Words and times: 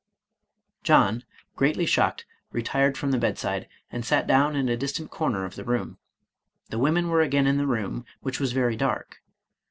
John, 0.81 1.25
greatly 1.55 1.85
shocked, 1.85 2.25
retired 2.51 2.97
from 2.97 3.11
the 3.11 3.19
bedside, 3.19 3.67
and 3.91 4.03
sat 4.03 4.25
down 4.25 4.55
in 4.55 4.67
a 4.67 4.75
distant 4.75 5.11
corner 5.11 5.45
of 5.45 5.53
the 5.55 5.63
room. 5.63 5.99
The 6.71 6.79
women 6.79 7.07
were 7.09 7.21
again 7.21 7.45
in 7.45 7.57
the 7.57 7.67
room, 7.67 8.05
which 8.21 8.39
was 8.39 8.51
very 8.51 8.75
dark. 8.75 9.21